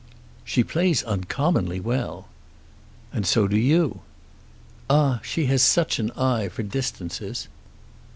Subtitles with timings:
[0.43, 2.27] "She plays uncommonly well."
[3.13, 3.99] "And so do you."
[4.89, 7.47] "Ah, she has such an eye for distances."